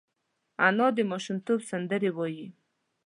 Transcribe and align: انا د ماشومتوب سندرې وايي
انا 0.67 0.87
د 0.97 0.99
ماشومتوب 1.11 1.59
سندرې 1.71 2.09
وايي 2.17 2.47